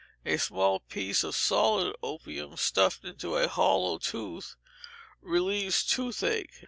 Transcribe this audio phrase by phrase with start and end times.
[0.25, 4.55] A small piece of solid opium stuffed into a hollow tooth
[5.21, 6.53] relieves toothache.